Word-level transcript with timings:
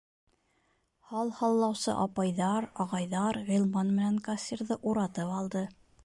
Һал 1.09 1.27
һаллаусы 1.39 1.91
апайҙар, 2.05 2.67
ағайҙар 2.85 3.39
Ғилман 3.49 3.91
менән 3.99 4.17
кассирҙы 4.29 4.79
уратып 4.93 5.35
алды. 5.41 5.63